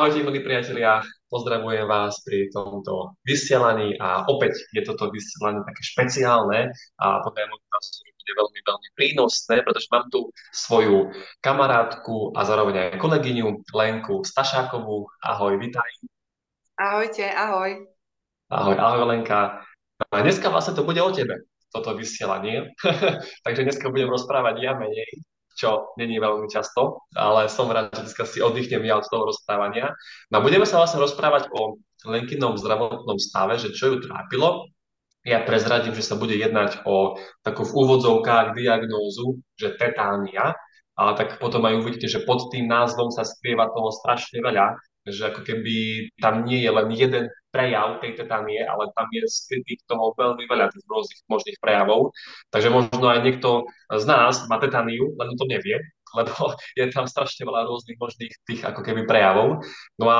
[0.00, 6.72] Ahojte, milí priatelia, pozdravujem vás pri tomto vysielaní a opäť je toto vysielanie také špeciálne
[6.96, 11.12] a podľa môjho názoru bude veľmi, veľmi prínosné, pretože mám tu svoju
[11.44, 15.04] kamarátku a zároveň aj kolegyňu Lenku Stašákovú.
[15.20, 15.92] Ahoj, vitaj.
[16.80, 17.84] Ahojte, ahoj.
[18.48, 19.68] Ahoj, ahoj Lenka.
[20.08, 21.44] Dneska vlastne to bude o tebe,
[21.76, 22.72] toto vysielanie.
[23.44, 25.28] Takže dneska budem rozprávať ja menej,
[25.60, 29.92] čo není veľmi často, ale som rád, že dneska si oddychnem ja od toho rozprávania.
[30.32, 31.76] No a budeme sa vlastne rozprávať o
[32.08, 34.72] Lenkinom zdravotnom stave, že čo ju trápilo.
[35.20, 40.56] Ja prezradím, že sa bude jednať o takú v úvodzovkách diagnózu, že tetánia,
[40.96, 45.32] ale tak potom aj uvidíte, že pod tým názvom sa skrýva toho strašne veľa, že
[45.32, 50.14] ako keby tam nie je len jeden prejav tej tetánie, ale tam je skrytých toho
[50.14, 52.14] veľmi veľa tých rôznych možných prejavov.
[52.52, 55.80] Takže možno aj niekto z nás má tetániu, len to nevie,
[56.14, 56.32] lebo
[56.78, 59.66] je tam strašne veľa rôznych možných tých ako keby prejavov.
[59.98, 60.18] No a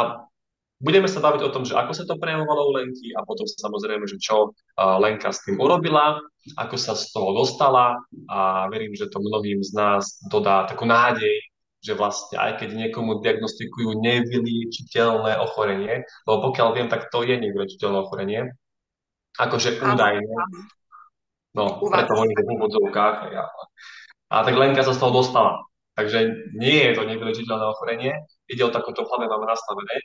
[0.81, 4.09] budeme sa baviť o tom, že ako sa to prejavovalo u Lenky a potom samozrejme,
[4.09, 6.19] že čo Lenka s tým urobila,
[6.57, 8.01] ako sa z toho dostala
[8.33, 11.50] a verím, že to mnohým z nás dodá takú nádej,
[11.81, 17.99] že vlastne aj keď niekomu diagnostikujú nevyliečiteľné ochorenie, lebo pokiaľ viem, tak to je nevyliečiteľné
[18.05, 18.53] ochorenie,
[19.41, 20.37] akože údajne,
[21.57, 23.45] no, preto hovorím v úvodzovkách, ja.
[24.29, 25.53] a tak Lenka sa z toho dostala.
[25.99, 28.13] Takže nie je to nevyliečiteľné ochorenie,
[28.49, 30.01] ide o takúto hlave máme nastavené.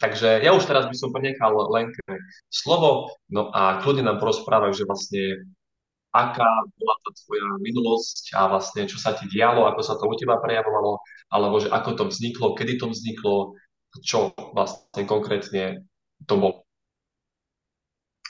[0.00, 2.00] Takže ja už teraz by som prenechal Lenke
[2.48, 5.44] slovo, no a kľudne nám porozprávaj, že vlastne
[6.14, 6.46] aká
[6.78, 10.38] bola tá tvoja minulosť a vlastne čo sa ti dialo, ako sa to u teba
[10.38, 11.02] prejavovalo,
[11.34, 13.58] alebo že ako to vzniklo, kedy to vzniklo,
[14.06, 15.82] čo vlastne konkrétne
[16.30, 16.62] to bolo.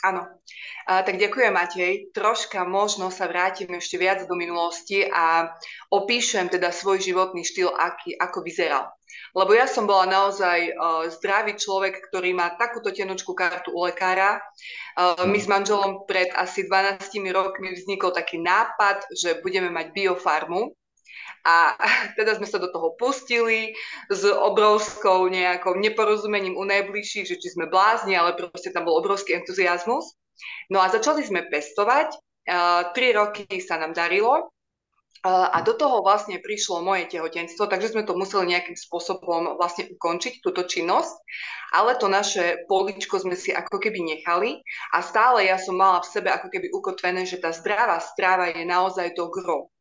[0.00, 0.40] Áno.
[0.84, 2.12] Tak ďakujem, Matej.
[2.12, 5.48] Troška možno sa vrátim ešte viac do minulosti a
[5.88, 8.92] opíšem teda svoj životný štýl, aký, ako vyzeral.
[9.32, 14.44] Lebo ja som bola naozaj uh, zdravý človek, ktorý má takúto tenočku kartu u lekára.
[14.92, 17.00] Uh, my s manželom pred asi 12
[17.32, 20.68] rokmi vznikol taký nápad, že budeme mať biofarmu.
[21.48, 21.80] A
[22.20, 23.72] teda sme sa do toho pustili
[24.12, 29.32] s obrovskou nejakou neporozumením u najbližších, že či sme blázni, ale proste tam bol obrovský
[29.32, 30.12] entuziasmus.
[30.70, 32.14] No a začali sme pestovať,
[32.92, 34.52] tri roky sa nám darilo
[35.24, 40.44] a do toho vlastne prišlo moje tehotenstvo, takže sme to museli nejakým spôsobom vlastne ukončiť,
[40.44, 41.16] túto činnosť,
[41.72, 44.60] ale to naše poličko sme si ako keby nechali
[44.92, 48.68] a stále ja som mala v sebe ako keby ukotvené, že tá zdravá stráva je
[48.68, 49.72] naozaj to gro.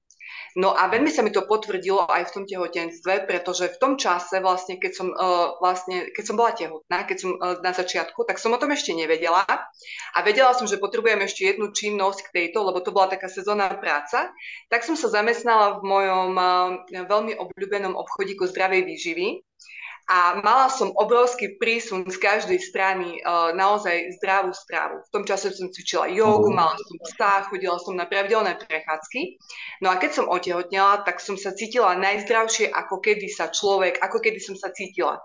[0.53, 4.37] No a veľmi sa mi to potvrdilo aj v tom tehotenstve, pretože v tom čase
[4.37, 8.37] vlastne, keď som, uh, vlastne, keď som bola tehotná, keď som uh, na začiatku, tak
[8.37, 9.41] som o tom ešte nevedela.
[10.13, 13.73] A vedela som, že potrebujem ešte jednu činnosť k tejto, lebo to bola taká sezónna
[13.81, 14.29] práca.
[14.69, 19.27] Tak som sa zamestnala v mojom uh, veľmi obľúbenom obchodíku zdravej výživy,
[20.03, 24.99] a mala som obrovský prísun z každej strany uh, naozaj zdravú strávu.
[24.99, 29.39] V tom čase som cvičila jogu, mala som psa, chodila som na pravidelné prechádzky.
[29.79, 34.19] No a keď som otehotnela, tak som sa cítila najzdravšie, ako kedy sa človek, ako
[34.19, 35.23] kedy som sa cítila.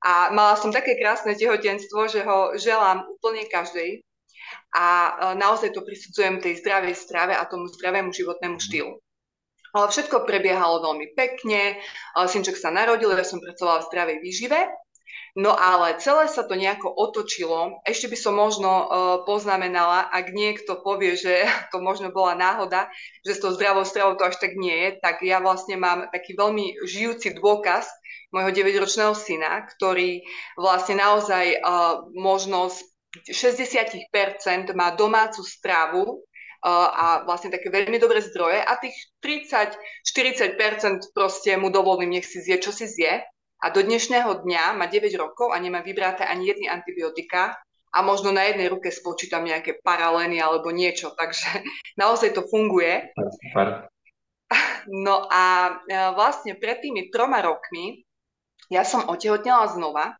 [0.00, 4.00] A mala som také krásne tehotenstvo, že ho želám úplne každej.
[4.72, 8.96] A uh, naozaj to prisudzujem tej zdravej strave a tomu zdravému životnému štýlu.
[9.76, 11.76] Ale všetko prebiehalo veľmi pekne,
[12.16, 14.58] synček sa narodil, ja som pracovala v zdravej výžive,
[15.38, 17.78] No ale celé sa to nejako otočilo.
[17.86, 18.86] Ešte by som možno uh,
[19.22, 22.90] poznamenala, ak niekto povie, že to možno bola náhoda,
[23.22, 26.34] že s tou zdravou stravou to až tak nie je, tak ja vlastne mám taký
[26.34, 27.86] veľmi žijúci dôkaz
[28.34, 30.26] môjho 9-ročného syna, ktorý
[30.58, 32.82] vlastne naozaj uh, možno z
[33.30, 34.10] 60%
[34.76, 36.27] má domácu stravu
[36.66, 42.58] a vlastne také veľmi dobré zdroje a tých 30-40% proste mu dovolím, nech si zje,
[42.58, 43.22] čo si zje.
[43.58, 47.58] A do dnešného dňa má 9 rokov a nemá vybraté ani jedny antibiotika
[47.90, 51.62] a možno na jednej ruke spočítam nejaké paralény alebo niečo, takže
[52.02, 53.10] naozaj to funguje.
[53.14, 53.90] Super.
[54.88, 58.00] No a e, vlastne pred tými troma rokmi
[58.72, 60.16] ja som otehotnela znova,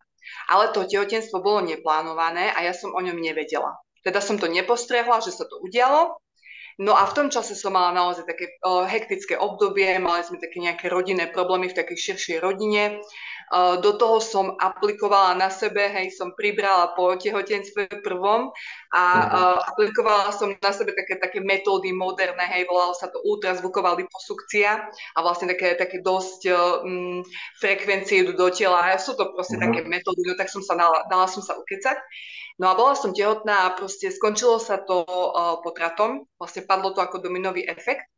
[0.48, 3.76] ale to tehotenstvo bolo neplánované a ja som o ňom nevedela.
[4.04, 6.16] Teda som to nepostrehla, že sa to udialo
[6.78, 10.62] No a v tom čase som mala naozaj také uh, hektické obdobie, mali sme také
[10.62, 13.02] nejaké rodinné problémy v takej širšej rodine.
[13.50, 18.54] Uh, do toho som aplikovala na sebe, hej, som pribrala po tehotenstve prvom
[18.94, 23.98] a uh, aplikovala som na sebe také, také metódy moderné, hej, volalo sa to ultrazvuková
[23.98, 26.40] liposukcia a vlastne také, také dosť
[26.86, 27.26] um,
[27.58, 28.94] frekvencie idú do tela.
[29.02, 29.66] Sú to proste uh-huh.
[29.66, 31.98] také metódy, no tak som sa dala, dala som sa ukecať.
[32.58, 36.98] No a bola som tehotná a proste skončilo sa to uh, potratom, vlastne padlo to
[36.98, 38.10] ako dominový efekt.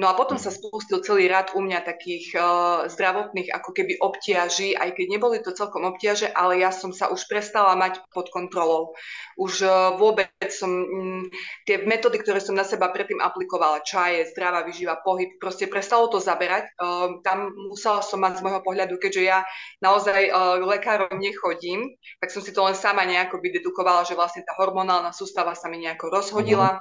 [0.00, 4.72] No a potom sa spustil celý rad u mňa takých uh, zdravotných ako keby obtiaží,
[4.72, 8.96] aj keď neboli to celkom obtiaže, ale ja som sa už prestala mať pod kontrolou.
[9.36, 11.28] Už uh, vôbec som, um,
[11.68, 16.16] tie metódy, ktoré som na seba predtým aplikovala, čaje, zdravá vyživa, pohyb, proste prestalo to
[16.16, 16.70] zaberať.
[16.80, 19.44] Uh, tam musela som mať z môjho pohľadu, keďže ja
[19.84, 21.92] naozaj uh, lekárom nechodím,
[22.24, 25.82] tak som si to len sama nejako vydedukovala, že vlastne tá hormonálna sústava sa mi
[25.82, 26.80] nejako rozhodila.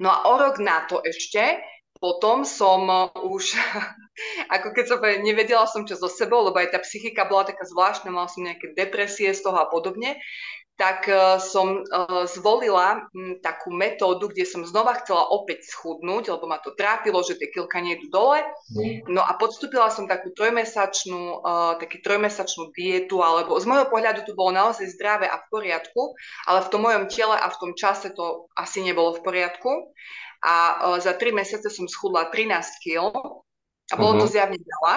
[0.00, 1.62] No a o rok na to ešte
[2.02, 3.54] potom som už,
[4.58, 8.10] ako keď som nevedela som čo so sebou, lebo aj tá psychika bola taká zvláštna,
[8.10, 10.18] mala som nejaké depresie z toho a podobne,
[10.72, 16.48] tak uh, som uh, zvolila m, takú metódu, kde som znova chcela opäť schudnúť, lebo
[16.48, 18.42] ma to trápilo, že tie kilka nejdu dole.
[18.72, 19.06] Mm.
[19.12, 21.44] No a podstúpila som takú trojmesačnú,
[21.78, 26.16] taký trojmesačnú dietu, alebo z môjho pohľadu to bolo naozaj zdravé a v poriadku,
[26.48, 29.92] ale v tom mojom tele a v tom čase to asi nebolo v poriadku
[30.42, 30.54] a
[30.90, 33.14] uh, za 3 mesiace som schudla 13 kg
[33.90, 34.22] a bolo uh-huh.
[34.22, 34.34] to mhm.
[34.34, 34.94] zjavne veľa.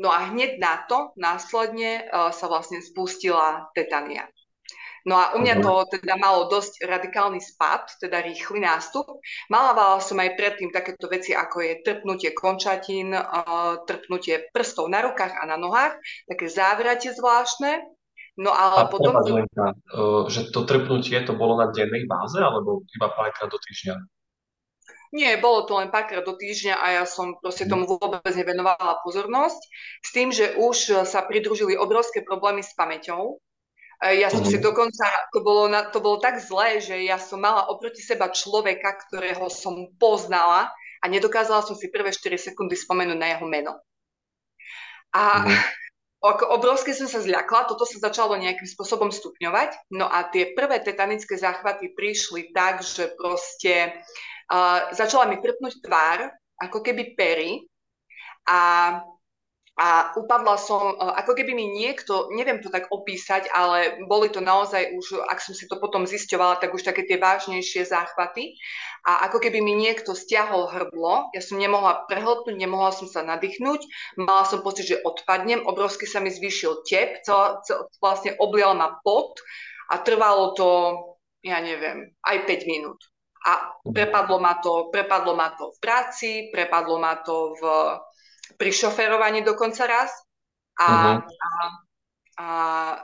[0.00, 4.24] No a hneď na to následne uh, sa vlastne spustila tetania.
[5.08, 5.62] No a u mňa mhm.
[5.64, 9.08] to teda malo dosť radikálny spad, teda rýchly nástup.
[9.48, 15.36] Malávala som aj predtým takéto veci, ako je trpnutie končatín, uh, trpnutie prstov na rukách
[15.36, 15.96] a na nohách,
[16.28, 17.80] také závratie zvláštne.
[18.40, 19.12] No ale a potom...
[19.20, 24.19] Lenka, uh, že to trpnutie to bolo na dennej báze, alebo iba párkrát do týždňa?
[25.10, 29.58] Nie, bolo to len párkrát do týždňa a ja som proste tomu vôbec nevenovala pozornosť.
[30.06, 33.42] S tým, že už sa pridružili obrovské problémy s pamäťou.
[34.06, 34.70] E, ja som si mhm.
[34.70, 39.02] dokonca, to bolo, na, to bolo tak zlé, že ja som mala oproti seba človeka,
[39.10, 40.70] ktorého som poznala
[41.02, 43.82] a nedokázala som si prvé 4 sekundy spomenúť na jeho meno.
[45.10, 45.58] A uh-huh.
[46.38, 49.90] ako obrovské som sa zľakla, toto sa začalo nejakým spôsobom stupňovať.
[49.90, 53.96] No a tie prvé tetanické záchvaty prišli tak, že proste
[54.94, 56.30] začala mi trpnúť tvár,
[56.60, 57.64] ako keby pery
[58.44, 58.60] a,
[59.80, 59.88] a
[60.18, 64.92] upadla som, uh, ako keby mi niekto, neviem to tak opísať, ale boli to naozaj
[64.92, 68.58] už, ak som si to potom zisťovala, tak už také tie vážnejšie záchvaty
[69.08, 73.80] a ako keby mi niekto stiahol hrdlo, ja som nemohla prehltnúť, nemohla som sa nadýchnuť,
[74.20, 79.00] mala som pocit, že odpadnem, obrovsky sa mi zvýšil tep, celá, celá, vlastne oblial ma
[79.00, 79.40] pot
[79.88, 80.68] a trvalo to,
[81.40, 83.00] ja neviem, aj 5 minút.
[83.40, 87.62] A prepadlo ma to, prepadlo ma to v práci, prepadlo ma to v,
[88.60, 90.12] pri šoferovaní dokonca raz.
[90.76, 91.18] A, uh-huh.
[91.24, 91.50] a,
[92.36, 92.46] a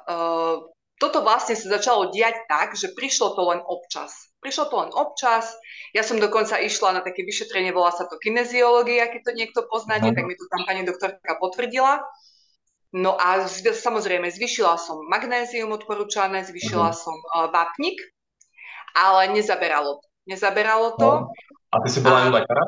[0.05, 0.57] uh,
[1.01, 4.33] toto vlastne sa začalo diať tak, že prišlo to len občas.
[4.45, 5.57] Prišlo to len občas.
[5.97, 10.13] Ja som dokonca išla na také vyšetrenie, volá sa to kineziológia, keď to niekto poznáte,
[10.13, 10.17] uh-huh.
[10.21, 12.05] tak mi to tam pani doktorka potvrdila.
[12.93, 17.03] No a samozrejme, zvyšila som magnézium odporúčané, zvyšila uh-huh.
[17.09, 17.97] som uh, vápnik,
[18.93, 20.06] ale nezaberalo to.
[20.27, 21.11] Nezaberalo to.
[21.27, 21.31] No.
[21.71, 22.21] A ty si bola a...
[22.23, 22.65] aj u lekára?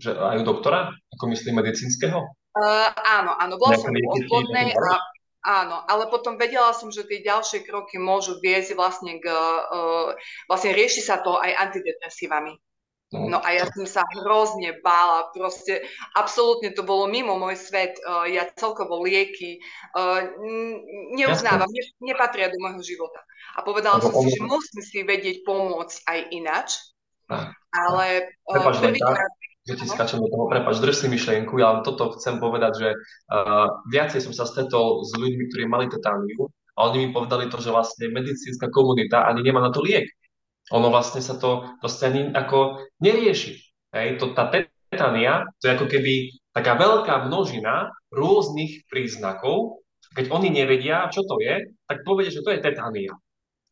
[0.00, 0.80] Že aj u doktora?
[1.16, 2.18] Ako myslím medicínskeho?
[2.52, 5.00] Uh, áno, áno, bola som u odbornej a
[5.42, 10.14] Áno, ale potom vedela som, že tie ďalšie kroky môžu viesť vlastne k, uh,
[10.46, 12.54] vlastne rieši sa to aj antidepresívami.
[13.12, 13.28] No.
[13.28, 15.82] no a ja som sa hrozne bála, proste
[16.14, 19.58] absolútne to bolo mimo môj svet, uh, ja celkovo lieky
[19.98, 20.30] uh,
[21.18, 23.18] neuznávam, ne, nepatria do môjho života.
[23.58, 26.70] A povedala som si, že musím si vedieť pomôcť aj inač,
[27.72, 29.30] ale uh, prvýkrát
[29.62, 32.88] že ti skáčem do toho, prepáč, drž si myšlienku, ja vám toto chcem povedať, že
[32.98, 37.62] uh, viacej som sa stretol s ľuďmi, ktorí mali tetániu a oni mi povedali to,
[37.62, 40.10] že vlastne medicínska komunita ani nemá na to liek.
[40.74, 43.54] Ono vlastne sa to proste ani ako nerieši.
[43.94, 44.50] Hej, to, tá
[44.90, 49.84] tetania, to je ako keby taká veľká množina rôznych príznakov.
[50.16, 53.14] Keď oni nevedia, čo to je, tak povedia, že to je tetania.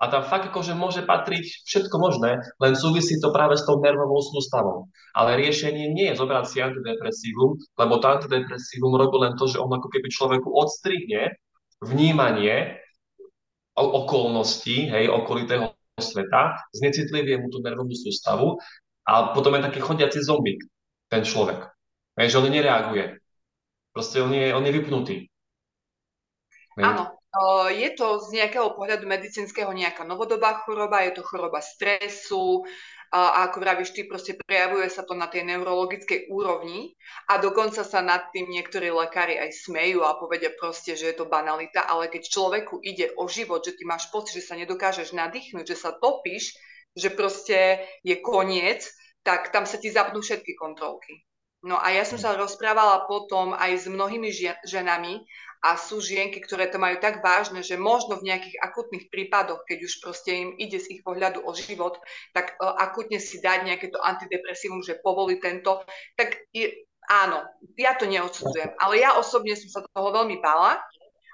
[0.01, 4.25] A tam fakt akože môže patriť všetko možné, len súvisí to práve s tou nervovou
[4.25, 4.89] sústavou.
[5.13, 9.69] Ale riešenie nie je zobrať si antidepresívum, lebo to antidepresívum robí len to, že on
[9.69, 11.37] ako keby človeku odstrihne
[11.85, 12.81] vnímanie
[13.77, 18.57] okolností, hej, okolitého sveta, znecitlivie mu tú nervovú sústavu
[19.05, 20.65] a potom je taký chodiaci zombik,
[21.13, 21.69] ten človek.
[22.17, 23.21] Hej, že on nereaguje.
[23.93, 25.17] Proste on je, on je vypnutý.
[26.81, 27.20] Áno,
[27.71, 32.67] je to z nejakého pohľadu medicínskeho nejaká novodobá choroba, je to choroba stresu
[33.11, 36.95] a ako vravíš ty, proste prejavuje sa to na tej neurologickej úrovni
[37.27, 41.27] a dokonca sa nad tým niektorí lekári aj smejú a povedia proste, že je to
[41.27, 45.65] banalita, ale keď človeku ide o život, že ty máš pocit, že sa nedokážeš nadýchnuť,
[45.67, 46.55] že sa topíš,
[46.95, 48.87] že proste je koniec,
[49.27, 51.27] tak tam sa ti zapnú všetky kontrolky.
[51.61, 54.33] No a ja som sa rozprávala potom aj s mnohými
[54.65, 55.21] ženami
[55.61, 59.79] a sú žienky, ktoré to majú tak vážne, že možno v nejakých akutných prípadoch, keď
[59.85, 62.01] už proste im ide z ich pohľadu o život,
[62.33, 65.85] tak uh, akutne si dať nejaké to antidepresívum, že povoli tento,
[66.17, 66.73] tak je,
[67.13, 67.45] áno,
[67.77, 70.81] ja to neodsudzujem, ale ja osobne som sa toho veľmi bála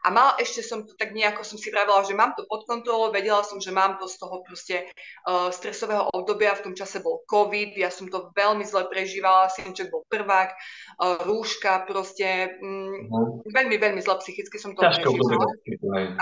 [0.06, 3.10] a mal, ešte som to tak nejako, som si pravila, že mám to pod kontrolou,
[3.10, 4.86] vedela som, že mám to z toho proste
[5.26, 9.90] uh, stresového obdobia, v tom čase bol COVID, ja som to veľmi zle prežívala, synček
[9.90, 13.50] bol prvák, uh, rúška, proste mm, uh-huh.
[13.50, 15.50] veľmi, veľmi zle psychicky som to Ťažko prežívala.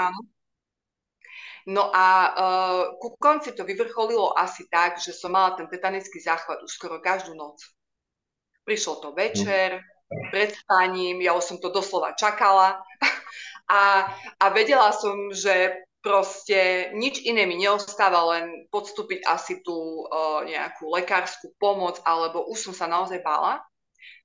[0.00, 0.20] Áno.
[1.68, 6.64] No a uh, ku konci to vyvrcholilo asi tak, že som mala ten tetanický záchvat
[6.64, 7.60] už skoro každú noc.
[8.64, 10.32] Prišlo to večer, uh-huh.
[10.32, 12.80] pred spaním, ja už som to doslova čakala.
[13.68, 20.44] A, a vedela som, že proste nič iné mi neostáva, len podstúpiť asi tú uh,
[20.44, 23.64] nejakú lekárskú pomoc, alebo už som sa naozaj bála.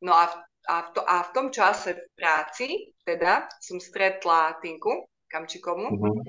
[0.04, 0.28] No a,
[0.68, 2.68] a, v to, a v tom čase v práci,
[3.08, 5.88] teda, som stretla Tinku Kamčikovu.
[5.88, 6.20] Uh-huh.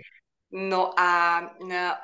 [0.50, 1.42] No a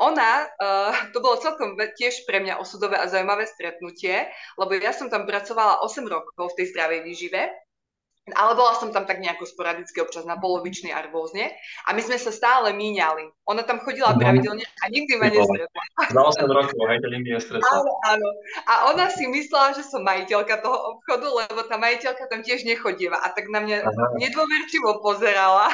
[0.02, 4.26] ona, uh, to bolo celkom tiež pre mňa osudové a zaujímavé stretnutie,
[4.58, 7.46] lebo ja som tam pracovala 8 rokov v tej zdravej výžive
[8.34, 11.54] ale bola som tam tak nejako sporadicky občas na polovičný a rôzne.
[11.86, 13.30] A my sme sa stále míňali.
[13.46, 15.82] Ona tam chodila pravidelne a nikdy ma nestretla.
[16.10, 17.70] Za 8 rokov, hej, to nikdy nestretla.
[17.70, 18.28] Áno, áno.
[18.66, 23.22] A ona si myslela, že som majiteľka toho obchodu, lebo tá majiteľka tam tiež nechodieva.
[23.22, 24.06] A tak na mňa Aha.
[24.18, 25.70] nedôverčivo pozerala.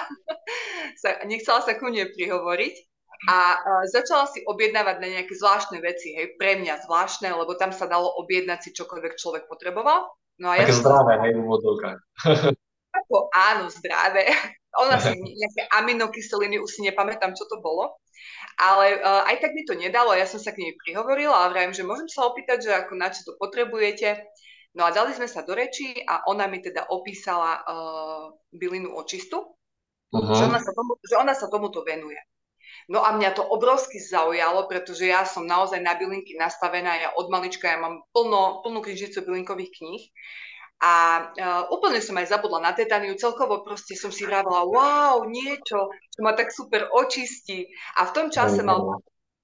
[1.33, 2.75] Nechcela sa ku mne prihovoriť.
[3.23, 7.71] A uh, začala si objednávať na nejaké zvláštne veci, hej, pre mňa zvláštne, lebo tam
[7.71, 10.11] sa dalo objednať si čokoľvek človek potreboval.
[10.43, 11.51] No a Také ja zdravé, hej, v.
[12.99, 14.27] Ako, áno, zdravé.
[14.83, 17.95] Ona si nejaké aminokyseliny, už si nepamätám, čo to bolo.
[18.59, 21.73] Ale uh, aj tak mi to nedalo, ja som sa k nej prihovorila a vravím,
[21.73, 24.19] že môžem sa opýtať, že ako na čo to potrebujete.
[24.75, 29.41] No a dali sme sa do reči a ona mi teda opísala uh, bylinu očistu,
[29.41, 30.35] uh-huh.
[30.37, 32.19] že, ona sa tomu, že ona sa tomuto venuje.
[32.91, 37.31] No a mňa to obrovsky zaujalo, pretože ja som naozaj na bylinky nastavená, ja od
[37.31, 40.05] malička ja mám plno, plnú knižnicu bylinkových kníh.
[40.83, 40.93] A
[41.31, 46.19] uh, úplne som aj zabudla na tetaniu, celkovo proste som si vravila, wow, niečo, čo
[46.27, 47.71] ma tak super očistí.
[48.03, 48.99] A v tom čase mal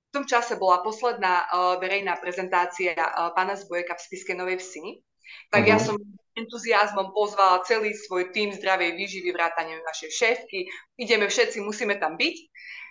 [0.08, 5.04] v tom čase bola posledná uh, verejná prezentácia uh, pána Zbojeka v Spiske Novej Vsi,
[5.52, 5.72] tak uh-huh.
[5.72, 5.84] ja mhm.
[5.84, 5.94] som
[6.38, 10.70] entuziasmom pozvala celý svoj tým zdravej výživy, vrátane našej šéfky.
[10.94, 12.36] Ideme všetci, musíme tam byť.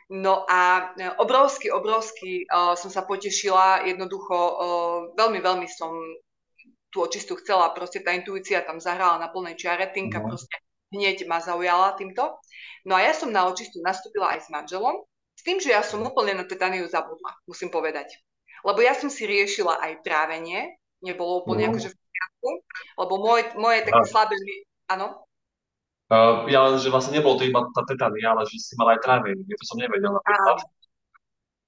[0.07, 5.91] No a e, obrovsky, obrovsky uh, som sa potešila, jednoducho uh, veľmi, veľmi som
[6.87, 10.31] tú očistu chcela, proste tá intuícia tam zahrala na plnej čiare, Tinka no.
[10.31, 10.55] proste
[10.95, 12.39] hneď ma zaujala týmto.
[12.87, 15.03] No a ja som na očistu nastúpila aj s manželom,
[15.35, 18.15] s tým, že ja som úplne na tetaniu zabudla, musím povedať.
[18.63, 21.75] Lebo ja som si riešila aj trávenie, nebolo úplne no.
[21.75, 22.49] akože v poriadku,
[22.95, 24.35] lebo moje, moje také slabé...
[24.87, 25.26] Áno?
[26.07, 29.03] Uh, ja len, že vlastne nebolo to iba tá tetania, ale že si mala aj
[29.03, 29.43] trávenie.
[29.43, 30.63] To som nevedel napríklad.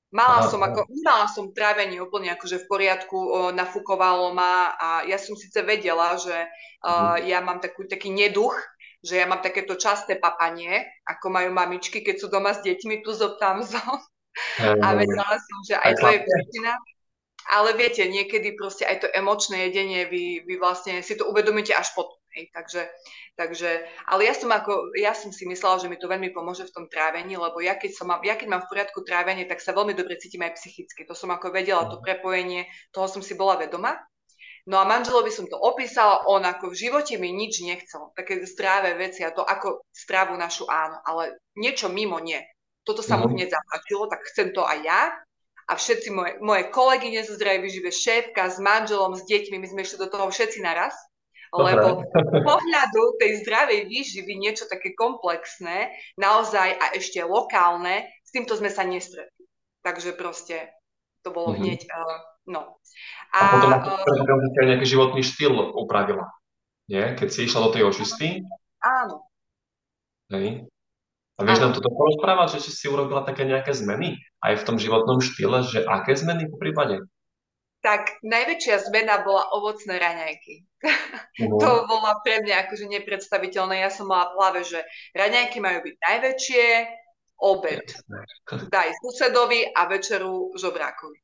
[0.10, 0.50] Mala Aha.
[0.50, 5.38] som, ako, mala som trávenie úplne akože v poriadku, o, nafúkovalo ma a ja som
[5.38, 6.34] síce vedela, že
[6.82, 8.58] uh, ja mám takú, taký neduch,
[9.06, 13.14] že ja mám takéto časté papanie, ako majú mamičky, keď sú doma s deťmi, tu
[13.14, 13.62] zo tam.
[14.84, 16.74] A vedela som, že aj, to je príčina.
[17.50, 21.92] Ale viete, niekedy proste aj to emočné jedenie, vy, vy vlastne si to uvedomíte až
[21.98, 22.19] potom.
[22.30, 22.86] Hej, takže,
[23.34, 23.70] takže,
[24.06, 26.86] ale ja som, ako, ja som si myslela, že mi to veľmi pomôže v tom
[26.86, 30.14] trávení, lebo ja keď, som, ja keď mám v poriadku trávenie, tak sa veľmi dobre
[30.22, 31.10] cítim aj psychicky.
[31.10, 33.98] To som ako vedela, to prepojenie, toho som si bola vedoma.
[34.70, 38.14] No a manželovi som to opísala, on ako v živote mi nič nechcel.
[38.14, 42.38] Také zdravé veci a to ako správu našu áno, ale niečo mimo nie.
[42.86, 43.34] Toto sa mu mhm.
[43.34, 45.02] hneď zapáčilo, tak chcem to aj ja.
[45.70, 49.98] A všetci moje, moje kolegyne zo zdravej šéfka s manželom, s deťmi, my sme išli
[49.98, 50.94] do toho všetci naraz
[51.50, 58.54] lebo z pohľadu tej zdravej výživy niečo také komplexné, naozaj a ešte lokálne, s týmto
[58.54, 59.50] sme sa nestretli.
[59.82, 60.70] Takže proste
[61.26, 61.64] to bolo mm-hmm.
[61.66, 62.62] hneď, uh, no.
[63.34, 66.30] A, a potom uh, nejaký životný štýl upravila,
[66.86, 67.18] nie?
[67.18, 68.46] Keď si išla do tej očisty?
[68.84, 69.26] Áno.
[70.30, 70.70] Hej.
[71.40, 75.24] A vieš nám toto porozprávať, že si urobila také nejaké zmeny aj v tom životnom
[75.24, 77.00] štýle, že aké zmeny po prípade?
[77.80, 80.68] Tak najväčšia zmena bola ovocné raňajky.
[80.84, 81.60] Uh-huh.
[81.64, 83.84] to bolo pre mňa akože nepredstaviteľné.
[83.84, 84.80] Ja som mala v hlave, že
[85.16, 86.66] raňajky majú byť najväčšie,
[87.40, 87.88] obed
[88.68, 91.20] daj susedovi a večeru žobrákovi.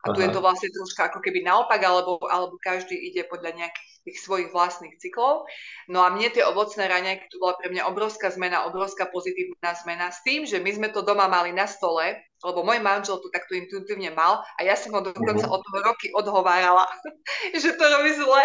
[0.00, 0.32] A tu Aha.
[0.32, 4.48] je to vlastne troška ako keby naopak, alebo, alebo každý ide podľa nejakých tých svojich
[4.48, 5.44] vlastných cyklov.
[5.92, 10.08] No a mne tie ovocné raňajky, to bola pre mňa obrovská zmena, obrovská pozitívna zmena
[10.08, 13.52] s tým, že my sme to doma mali na stole, lebo môj manžel to takto
[13.52, 15.56] intuitívne mal a ja som ho dokonca uh-huh.
[15.56, 16.88] od toho roky odhovárala,
[17.62, 18.44] že to robí zle.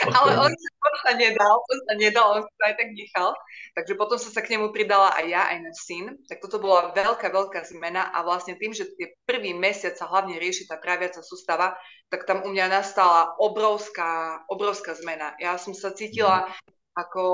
[0.00, 0.16] Okay.
[0.16, 3.30] Ale on, on sa nedal, on sa nedal, on sa aj tak nechal.
[3.76, 6.04] Takže potom som sa k nemu pridala aj ja, aj náš syn.
[6.26, 10.40] Tak toto bola veľká, veľká zmena a vlastne tým, že tie prvý mesiac sa hlavne
[10.40, 11.76] rieši tá tráviaca sústava,
[12.08, 15.36] tak tam u mňa nastala obrovská, obrovská zmena.
[15.38, 16.48] Ja som sa cítila
[16.96, 17.24] ako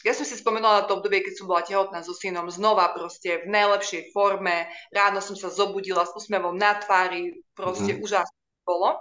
[0.00, 3.44] ja som si spomenula na to obdobie, keď som bola tehotná so synom, znova proste
[3.44, 4.64] v najlepšej forme.
[4.88, 8.00] Ráno som sa zobudila s úsmevom na tvári, proste mm.
[8.00, 8.96] úžasné bolo.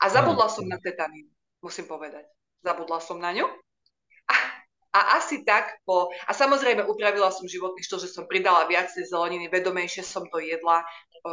[0.00, 1.26] A zabudla som na tetanín,
[1.58, 2.30] musím povedať.
[2.62, 3.48] Zabudla som na ňu.
[4.30, 4.34] A,
[4.94, 6.14] a asi tak po...
[6.24, 10.86] A samozrejme upravila som životný štýl, že som pridala viacej zeleniny, vedomejšie som to jedla,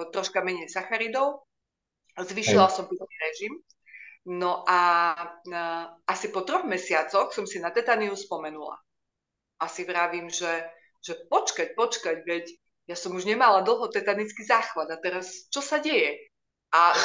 [0.09, 1.45] troška menej sacharidov.
[2.17, 3.53] Zvyšila som pitný režim.
[4.27, 4.79] No a,
[5.53, 5.61] a
[6.09, 8.75] asi po troch mesiacoch som si na tetániu spomenula
[9.57, 10.49] a si vravím, že,
[11.01, 12.45] že počkať, počkať, veď
[12.87, 16.31] ja som už nemala dlho tetanický záchvat a teraz čo sa deje?
[16.71, 16.95] A,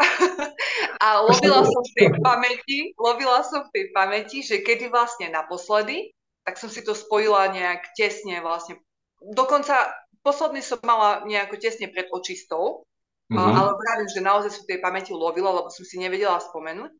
[1.04, 6.16] a lovila som v tej pamäti, lovila som v tej pamäti, že kedy vlastne naposledy,
[6.46, 8.80] tak som si to spojila nejak tesne vlastne.
[9.20, 9.90] Dokonca
[10.24, 12.86] posledný som mala nejako tesne pred očistou,
[13.28, 13.52] mm-hmm.
[13.54, 16.92] ale vravím, že naozaj som v tej pamäti lovila, lebo som si nevedela spomenúť.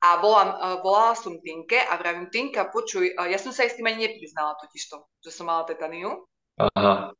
[0.00, 3.70] A volám, uh, volala som Tinke a vravím, Tinka, počuj, uh, ja som sa aj
[3.72, 6.24] s tým ani nepriznala totižto, že som mala tetaniu.
[6.56, 7.12] Aha,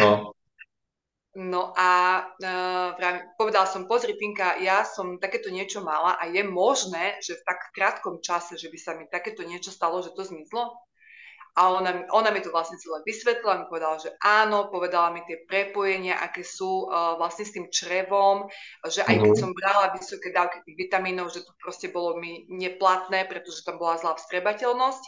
[0.00, 0.32] no.
[1.32, 6.44] No a uh, vravím, povedala som, pozri Tinka, ja som takéto niečo mala a je
[6.44, 10.28] možné, že v tak krátkom čase, že by sa mi takéto niečo stalo, že to
[10.28, 10.76] zmizlo?
[11.52, 15.44] A ona, ona mi to vlastne celé vysvetlila, mi povedala, že áno, povedala mi tie
[15.44, 18.48] prepojenia, aké sú uh, vlastne s tým črevom,
[18.88, 19.40] že aj keď mhm.
[19.40, 24.00] som brala vysoké dávky tých vitamínov, že to proste bolo mi neplatné, pretože tam bola
[24.00, 25.04] zlá vstrebateľnosť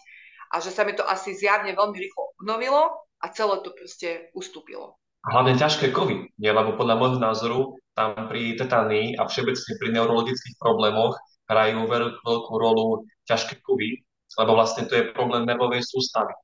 [0.52, 2.92] a že sa mi to asi zjavne veľmi rýchlo obnovilo
[3.24, 5.00] a celé to proste ustúpilo.
[5.24, 6.52] Hlavne ťažké kovy, nie?
[6.52, 7.60] lebo podľa môjho názoru
[7.96, 11.16] tam pri tetanii a všeobecne pri neurologických problémoch
[11.48, 14.03] hrajú veľkú rolu ťažké kovy,
[14.38, 16.34] lebo vlastne to je problém nervovej sústavy.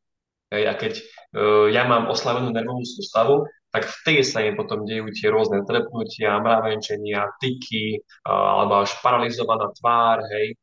[0.51, 4.83] Hej, a keď uh, ja mám oslavenú nervovú sústavu, tak v tej sa im potom
[4.83, 10.59] dejú tie rôzne trepnutia, mravenčenia, tyky, uh, alebo až paralizovaná tvár, hej,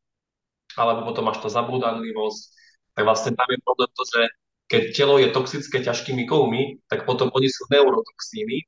[0.76, 2.42] alebo potom až tá zabúdanlivosť.
[3.00, 4.22] Tak vlastne tam je problém to, že
[4.68, 8.68] keď telo je toxické ťažkými kovmi, tak potom oni sú neurotoxíny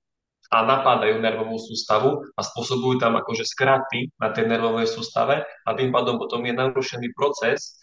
[0.50, 5.92] a napádajú nervovú sústavu a spôsobujú tam akože skraty na tej nervovej sústave a tým
[5.94, 7.78] pádom potom je narušený proces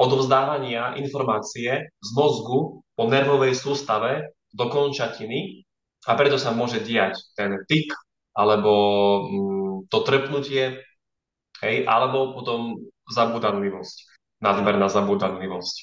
[0.00, 5.68] odovzdávania informácie z mozgu po nervovej sústave do končatiny
[6.08, 7.92] a preto sa môže diať ten tik
[8.32, 8.72] alebo
[9.28, 10.80] mm, to trpnutie,
[11.60, 13.96] hej, alebo potom zabudanlivosť,
[14.40, 15.76] nadmerná zabudanlivosť.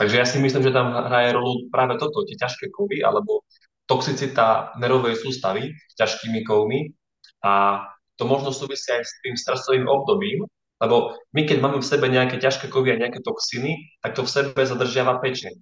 [0.00, 3.44] Takže ja si myslím, že tam hraje rolu práve toto, tie ťažké kovy alebo
[3.84, 6.88] toxicita nervovej sústavy ťažkými kovmi
[7.44, 7.84] a
[8.16, 10.48] to možno súvisí aj s tým stresovým obdobím,
[10.82, 14.32] lebo my, keď máme v sebe nejaké ťažké kovy a nejaké toxiny, tak to v
[14.34, 15.54] sebe zadržiava pečeň.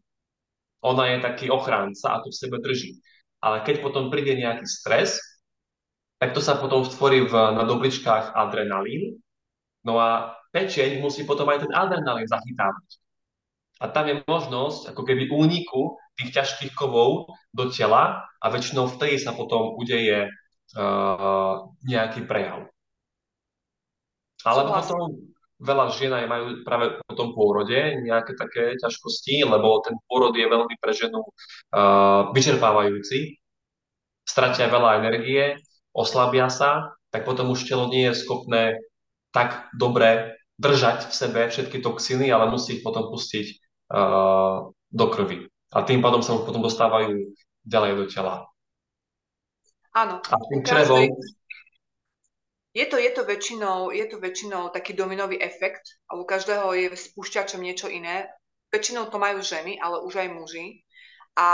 [0.80, 2.96] Ona je taký ochránca a to v sebe drží.
[3.44, 5.20] Ale keď potom príde nejaký stres,
[6.16, 9.20] tak to sa potom stvorí v, na dobličkách adrenalín.
[9.84, 12.88] No a pečeň musí potom aj ten adrenalín zachytávať.
[13.80, 19.16] A tam je možnosť ako keby úniku tých ťažkých kovov do tela a väčšinou vtedy
[19.16, 21.54] sa potom udeje uh,
[21.88, 22.68] nejaký prejav.
[24.44, 25.00] Alebo potom
[25.60, 30.48] veľa žien aj majú práve po tom pôrode nejaké také ťažkosti, lebo ten pôrod je
[30.48, 33.36] veľmi pre ženu uh, vyčerpávajúci,
[34.24, 35.60] stratia veľa energie,
[35.92, 38.80] oslabia sa, tak potom už telo nie je schopné
[39.30, 43.46] tak dobre držať v sebe všetky toxiny, ale musí ich potom pustiť
[43.92, 45.48] uh, do krvi.
[45.70, 47.30] A tým pádom sa už potom dostávajú
[47.62, 48.50] ďalej do tela.
[49.94, 50.18] Áno.
[50.22, 51.06] A tým črevom,
[52.70, 56.86] je to, je, to väčšinou, je to väčšinou taký dominový efekt a u každého je
[56.94, 58.30] spúšťačom niečo iné.
[58.70, 60.86] Väčšinou to majú ženy, ale už aj muži.
[61.34, 61.48] A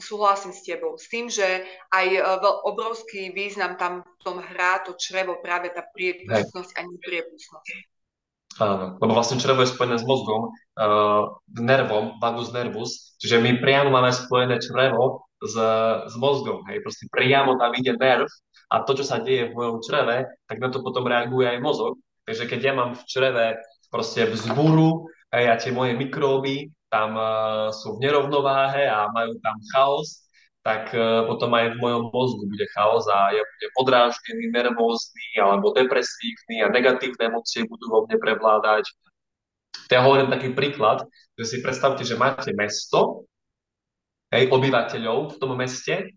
[0.00, 0.96] súhlasím s tebou.
[0.96, 2.20] S tým, že aj e,
[2.68, 7.96] obrovský význam tam v tom hrá to črevo, práve tá priepustnosť a nepriepustnosť.
[8.56, 11.28] Áno, lebo vlastne črevo je spojené s mozgom, uh,
[11.60, 15.52] nervom, vagus nervus, čiže my priamo máme spojené črevo s,
[16.08, 18.24] s mozgom, hej, proste priamo tam ide nerv
[18.66, 21.98] a to, čo sa deje v mojom čreve, tak na to potom reaguje aj mozog.
[22.26, 23.46] Takže keď ja mám v čreve
[23.88, 30.26] proste vzburu a tie moje mikróby tam uh, sú v nerovnováhe a majú tam chaos,
[30.66, 30.98] tak e,
[31.30, 36.74] potom aj v mojom mozgu bude chaos a ja budem podráždený, nervózny alebo depresívny a
[36.74, 38.90] negatívne emócie budú vo mne prevládať.
[39.94, 41.06] Ja hovorím taký príklad,
[41.38, 43.30] že si predstavte, že máte mesto,
[44.34, 46.10] hej, obyvateľov v tom meste,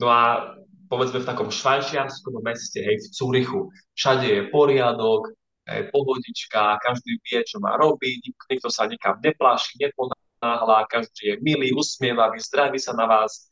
[0.00, 0.56] no a
[0.92, 5.32] povedzme v takom švajčiarskom meste, hej, v Cúrichu, všade je poriadok,
[5.64, 11.72] hej, pohodička, každý vie, čo má robiť, nikto sa nikam nepláši, neponáhla, každý je milý,
[11.72, 13.48] usmievavý, zdraví sa na vás.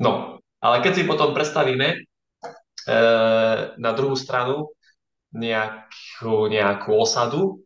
[0.00, 1.98] No, ale keď si potom predstavíme e,
[3.76, 4.72] na druhú stranu
[5.36, 7.60] nejakú, nejakú osadu,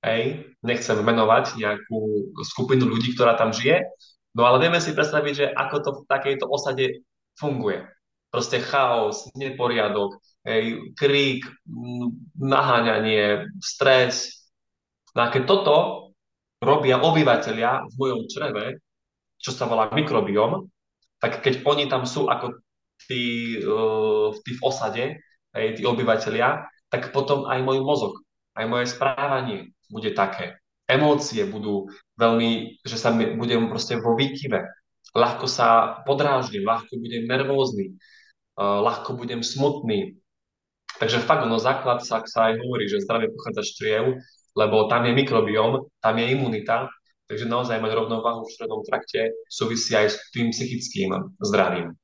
[0.00, 3.84] hej, nechcem menovať nejakú skupinu ľudí, ktorá tam žije,
[4.32, 7.04] no ale vieme si predstaviť, že ako to v takejto osade
[7.38, 7.84] funguje.
[8.32, 10.16] Proste chaos, neporiadok,
[10.48, 11.44] hej, krík,
[12.40, 14.48] naháňanie, stres.
[15.12, 15.76] No a keď toto
[16.62, 18.80] robia obyvateľia v mojom čreve,
[19.36, 20.70] čo sa volá mikrobiom,
[21.18, 22.62] tak keď oni tam sú ako
[23.06, 25.04] tí, uh, tí v osade,
[25.52, 28.14] aj tí obyvateľia, tak potom aj môj mozog,
[28.56, 30.56] aj moje správanie bude také.
[30.88, 34.60] Emócie budú veľmi, že sa budem proste vo výkyve.
[35.12, 37.98] Ľahko sa podráždim, ľahko budem nervózny,
[38.56, 40.16] uh, ľahko budem smutný.
[40.96, 44.04] Takže fakt, no základ sa, sa aj hovorí, že zdravie pochádza z čriev,
[44.54, 46.88] lebo tam je mikrobióm, tam je imunita
[47.32, 51.96] Takže naozaj mať rovnováhu v štrednom trakte súvisí aj s tým psychickým zdravím.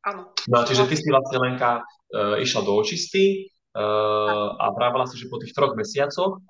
[0.00, 0.32] Áno.
[0.48, 5.28] No, čiže ty si vlastne Lenka uh, išla do očisty uh, a vravela si, že
[5.28, 6.40] po tých troch mesiacoch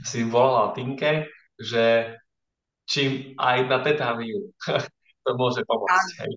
[0.00, 1.28] si volala Tinke,
[1.60, 2.16] že
[2.88, 4.48] čím aj na tetániu
[5.24, 6.24] to môže pomôcť.
[6.24, 6.32] Hej.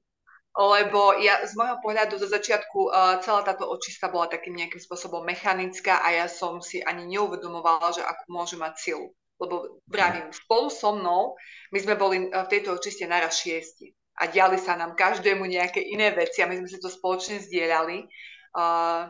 [0.52, 5.24] Lebo ja z môjho pohľadu zo začiatku uh, celá táto očista bola takým nejakým spôsobom
[5.24, 10.70] mechanická a ja som si ani neuvedomovala, že ako môže mať silu lebo vravím, spolu
[10.70, 11.34] so mnou,
[11.74, 13.90] my sme boli e, v tejto očiste naraz šiesti
[14.22, 18.06] a diali sa nám každému nejaké iné veci a my sme si to spoločne zdieľali.
[18.52, 19.08] Uh,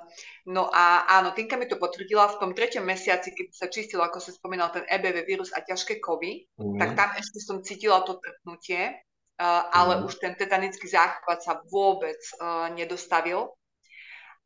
[0.54, 4.21] no a áno, Tinka mi to potvrdila v tom treťom mesiaci, keď sa čistilo, ako
[4.21, 6.77] sa spomínal, ten EBV vírus a ťažké kovy, mm.
[6.77, 8.93] tak tam ešte som cítila to trpnutie,
[9.41, 10.06] uh, ale mm.
[10.06, 13.49] už ten tetanický záchvat sa vôbec uh, nedostavil.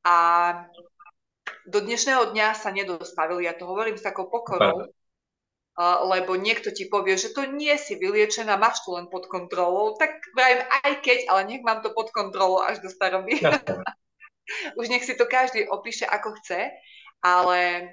[0.07, 0.15] A
[1.67, 4.87] do dnešného dňa sa nedostavil, ja to hovorím s takou pokorou,
[5.81, 10.23] lebo niekto ti povie, že to nie si vyliečená, máš to len pod kontrolou, tak
[10.31, 13.43] vravím aj keď, ale nech mám to pod kontrolou až do staroby.
[14.77, 16.69] Už nech si to každý opíše ako chce,
[17.25, 17.89] ale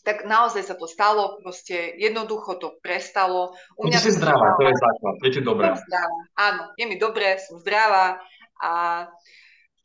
[0.00, 3.52] tak naozaj sa to stalo, proste jednoducho to prestalo.
[3.76, 5.66] U mňa si zdravá, to je základ, je ti dobré.
[5.76, 8.16] Som zdravá, áno, je mi dobré, som zdravá
[8.62, 8.72] a...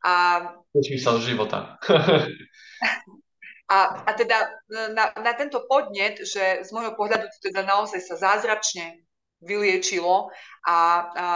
[0.05, 0.13] a...
[0.71, 1.75] Tešíš sa z života.
[3.65, 4.61] A, a teda
[4.93, 9.01] na, na tento podnet, že z môjho pohľadu to teda naozaj sa zázračne
[9.41, 10.29] vyliečilo
[10.69, 10.77] a,
[11.17, 11.27] a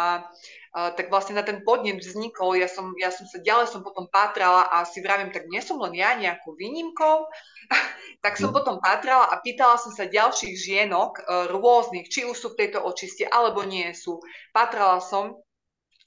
[0.69, 4.69] tak vlastne na ten podnet vznikol, ja som, ja som sa ďalej som potom pátrala
[4.69, 7.25] a si vravím, tak nie som len ja nejakou výnimkou,
[8.23, 12.47] tak som potom pátrala a pýtala som sa ďalších žienok e, rôznych, či už sú
[12.53, 14.21] v tejto očiste alebo nie sú.
[14.53, 15.41] Pátrala som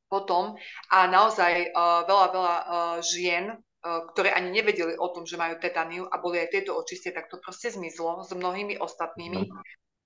[0.07, 0.55] potom
[0.92, 6.07] a naozaj uh, veľa, veľa uh, žien ktoré ani nevedeli o tom, že majú tetaniu
[6.07, 9.51] a boli aj tieto očistie, tak to proste zmizlo s mnohými ostatnými.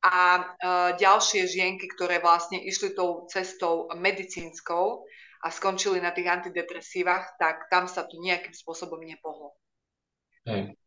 [0.07, 5.03] A uh, ďalšie žienky, ktoré vlastne išli tou cestou medicínskou
[5.43, 9.59] a skončili na tých antidepresívach, tak tam sa to nejakým spôsobom nepohlo.
[10.47, 10.79] Hej.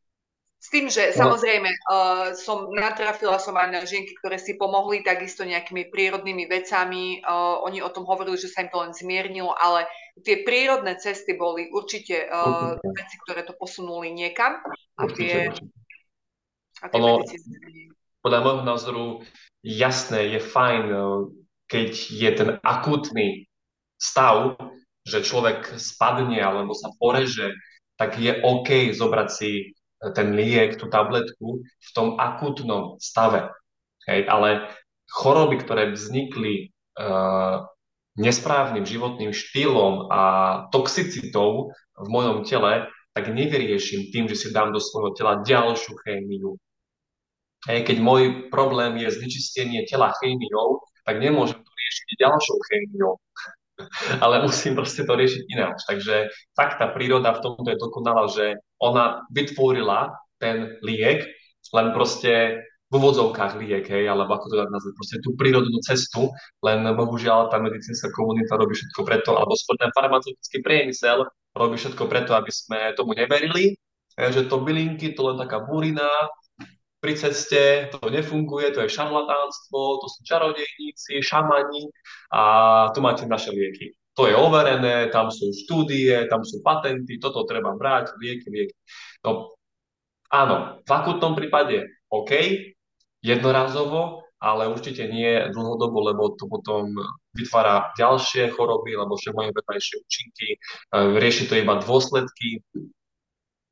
[0.59, 1.23] S tým, že no.
[1.23, 7.23] samozrejme uh, som natrafila som aj na žienky, ktoré si pomohli takisto nejakými prírodnými vecami.
[7.23, 9.87] Uh, oni o tom hovorili, že sa im to len zmiernilo, ale
[10.19, 14.59] tie prírodné cesty boli určite uh, veci, ktoré to posunuli niekam.
[14.99, 15.47] A tie,
[16.83, 17.23] a tie ono,
[18.19, 19.05] podľa môjho názoru
[19.63, 20.83] jasné, je fajn,
[21.69, 23.47] keď je ten akútny
[23.99, 24.57] stav,
[25.05, 27.55] že človek spadne alebo sa poreže,
[27.99, 29.75] tak je OK zobrať si
[30.15, 33.51] ten liek, tú tabletku v tom akútnom stave.
[34.07, 34.71] Hej, ale
[35.11, 37.67] choroby, ktoré vznikli uh,
[38.15, 40.21] nesprávnym životným štýlom a
[40.71, 46.55] toxicitou v mojom tele, tak nevyrieším tým, že si dám do svojho tela ďalšiu chémiu.
[47.67, 53.19] Hej, keď môj problém je znečistenie tela chémiou, tak nemôžem to riešiť ďalšou chémiou.
[54.23, 55.83] ale musím proste to riešiť ináč.
[55.87, 61.27] Takže fakt tá príroda v tomto je dokonalá, že ona vytvorila ten liek,
[61.75, 66.33] len proste v úvodzovkách liek, hej, alebo ako to dať nazvať, proste tú prírodnú cestu,
[66.65, 71.21] len bohužiaľ tá medicínska komunita robí všetko preto, alebo skôr ten farmaceutický priemysel
[71.53, 73.77] robí všetko preto, aby sme tomu neverili,
[74.17, 76.09] že to bylinky, to len taká burina,
[76.99, 81.87] pri ceste, to nefunguje, to je šarlatánstvo, to sú čarodejníci, šamani
[82.35, 82.41] a
[82.91, 83.95] tu máte naše lieky.
[84.19, 88.75] To je overené, tam sú štúdie, tam sú patenty, toto treba brať, lieky, lieky.
[89.23, 89.55] No,
[90.27, 92.31] áno, v akutnom prípade OK,
[93.23, 96.95] jednorazovo, ale určite nie dlhodobo, lebo to potom
[97.35, 100.57] vytvára ďalšie choroby, lebo však majú vedľajšie účinky, e,
[101.19, 102.63] rieši to iba dôsledky,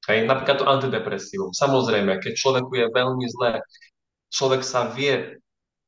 [0.08, 1.52] Hej, napríklad to antidepresívum.
[1.52, 3.60] Samozrejme, keď človeku je veľmi zlé,
[4.32, 5.36] človek sa vie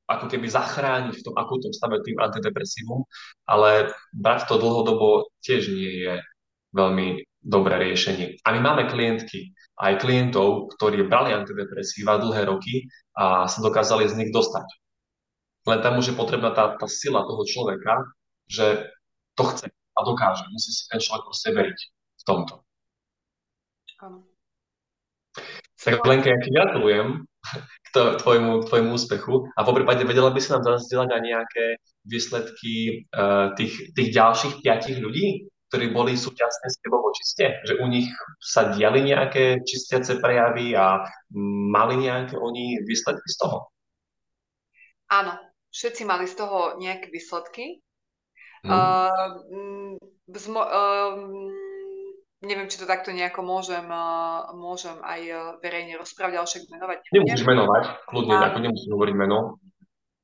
[0.10, 3.06] ako keby zachrániť v tom akutnom stave tým antidepresívum,
[3.46, 6.14] ale brať to dlhodobo tiež nie je
[6.74, 8.42] veľmi dobré riešenie.
[8.44, 14.18] A my máme klientky, aj klientov, ktorí brali antidepresíva dlhé roky a sa dokázali z
[14.20, 14.68] nich dostať.
[15.70, 18.04] Len tam už je potrebná tá, tá sila toho človeka,
[18.50, 18.90] že
[19.40, 20.44] to chce a dokáže.
[20.52, 21.80] Musí si ten človek proste veriť
[22.20, 22.54] v tomto.
[24.00, 24.24] Áno.
[25.80, 27.24] Tak Lenka, ja ti gratulujem
[27.86, 31.22] k, to, tvojmu, k tvojmu úspechu a po prípade vedela by si nám zazdieľať aj
[31.24, 31.66] nejaké
[32.08, 37.62] výsledky uh, tých, tých ďalších piatich ľudí, ktorí boli súčasne s tebou vo čiste?
[37.64, 38.10] Že u nich
[38.42, 41.06] sa diali nejaké čistiace prejavy a
[41.70, 43.70] mali nejaké oni výsledky z toho?
[45.10, 45.38] Áno,
[45.70, 47.82] všetci mali z toho nejaké výsledky.
[48.66, 48.76] Hmm.
[48.76, 51.16] Uh, zmo, uh,
[52.42, 56.98] neviem, či to takto nejako môžem, uh, môžem aj uh, verejne rozprávať, ale však menovať
[57.12, 58.46] Nemusíš menovať, kľudne, a...
[58.48, 59.38] ako nemusíš hovoriť meno.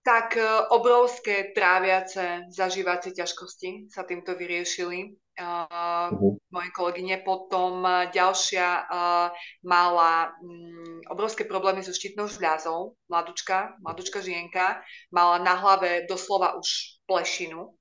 [0.06, 5.20] Tak uh, obrovské tráviace, zažívacie ťažkosti sa týmto vyriešili.
[5.36, 6.40] Uh, uh-huh.
[6.48, 7.20] moje kolegyne.
[7.20, 7.84] Potom
[8.16, 9.28] ďalšia uh,
[9.68, 14.80] mala um, obrovské problémy so štítnou žľazou, mladučka, mladučka žienka,
[15.12, 17.76] mala na hlave doslova už plešinu,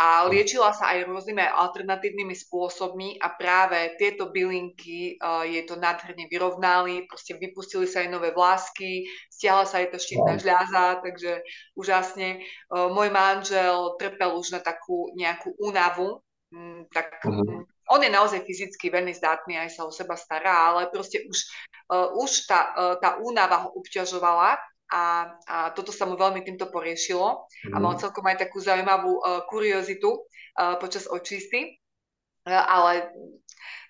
[0.00, 6.24] a liečila sa aj rôznymi alternatívnymi spôsobmi a práve tieto bylinky uh, jej to nádherne
[6.24, 11.44] vyrovnali, proste vypustili sa jej nové vlásky, stiahla sa jej to štítna žľaza, takže
[11.76, 12.40] úžasne.
[12.72, 17.68] Uh, môj manžel trpel už na takú nejakú únavu, mm, tak uh-huh.
[17.92, 21.38] on je naozaj fyzicky veľmi zdatný, aj sa o seba stará, ale proste už,
[21.92, 24.56] uh, už tá, tá únava ho obťažovala
[24.90, 27.72] a, a toto sa mu veľmi týmto poriešilo mm.
[27.72, 28.00] a mal mhm.
[28.02, 31.78] celkom aj takú zaujímavú uh, kuriozitu uh, počas očisty,
[32.46, 33.14] uh, ale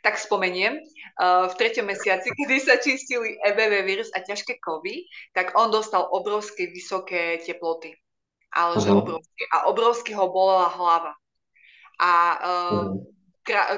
[0.01, 0.81] tak spomeniem,
[1.21, 5.05] v treťom mesiaci, kedy sa čistili EBV vírus a ťažké kovy,
[5.37, 7.93] tak on dostal obrovské vysoké teploty.
[8.51, 8.83] Ale uh-huh.
[8.83, 8.99] že mhm.
[8.99, 9.43] obrovské.
[9.53, 11.13] A obrovské ho bolela hlava.
[12.01, 12.97] A uh-huh.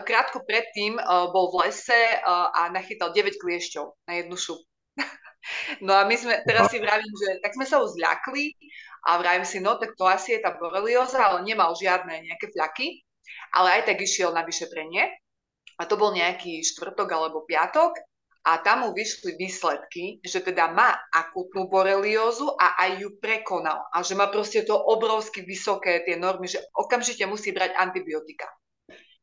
[0.06, 4.71] krátko predtým uh, bol v lese uh, a nachytal 9 kliešťov na jednu šupu.
[5.82, 8.54] No a my sme, teraz si vravím, že tak sme sa ho zľakli
[9.10, 13.02] a vravím si, no tak to asi je tá borelioza, ale nemal žiadne nejaké fľaky,
[13.54, 15.10] ale aj tak išiel na vyšetrenie.
[15.80, 17.98] A to bol nejaký štvrtok alebo piatok
[18.42, 24.02] a tam mu vyšli výsledky, že teda má akutnú boreliózu a aj ju prekonal a
[24.02, 28.50] že má proste to obrovsky vysoké tie normy, že okamžite musí brať antibiotika.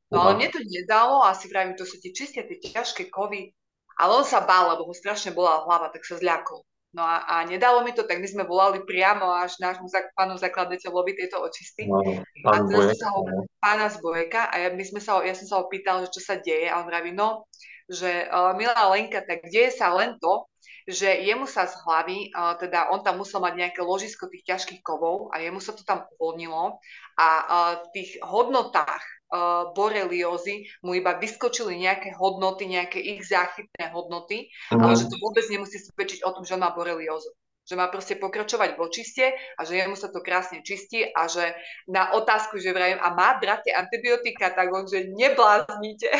[0.09, 3.53] No ale mne to nedalo a si vravím, to sú tie čisté tie ťažké kovy,
[3.99, 6.63] ale on sa bál, lebo ho strašne bola hlava, tak sa zľakol.
[6.89, 9.85] No a, a nedalo mi to, tak my sme volali priamo až nášmu
[10.17, 11.85] pánu zakladateľovi tieto očisty.
[11.85, 12.01] No,
[12.41, 13.21] pán a sa ho,
[13.61, 16.21] pána Zbojeka a ja, my sme sa ho, ja som sa ho pýtal, že čo
[16.25, 17.45] sa deje a on vraví, no,
[17.85, 20.49] že uh, milá Lenka, tak deje sa len to,
[20.89, 24.81] že jemu sa z hlavy, uh, teda on tam musel mať nejaké ložisko tých ťažkých
[24.81, 26.81] kovov a jemu sa to tam uvoľnilo
[27.21, 29.18] a uh, v tých hodnotách
[29.77, 34.81] boreliózy mu iba vyskočili nejaké hodnoty, nejaké ich záchytné hodnoty, mm.
[34.81, 37.29] ale že to vôbec nemusí svedčiť o tom, že on má boreliózu
[37.69, 41.53] že má proste pokračovať v očiste a že jemu sa to krásne čistí a že
[41.85, 46.09] na otázku, že vrajím, a má brate antibiotika, tak on, že nebláznite.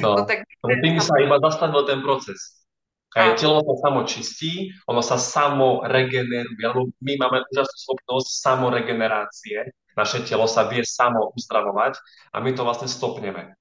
[0.00, 0.48] No, no tak...
[0.64, 2.64] Tým sa iba zastavil ten proces.
[3.12, 9.72] Aj telo sa samo čistí, ono sa samo regeneruje, lebo my máme úžasnú schopnosť samoregenerácie,
[9.96, 11.96] naše telo sa vie samo uzdravovať
[12.30, 13.56] a my to vlastne stopneme